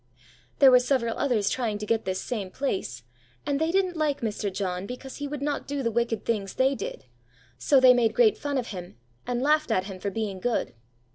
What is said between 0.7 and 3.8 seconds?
were several others trying to get this same place, and they